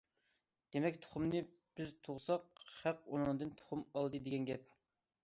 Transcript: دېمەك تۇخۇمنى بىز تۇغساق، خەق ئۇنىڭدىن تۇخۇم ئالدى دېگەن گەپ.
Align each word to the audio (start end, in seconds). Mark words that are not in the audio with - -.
دېمەك 0.75 0.95
تۇخۇمنى 1.03 1.41
بىز 1.81 1.91
تۇغساق، 2.07 2.63
خەق 2.79 3.05
ئۇنىڭدىن 3.11 3.55
تۇخۇم 3.61 3.85
ئالدى 3.93 4.23
دېگەن 4.29 4.49
گەپ. 4.53 4.79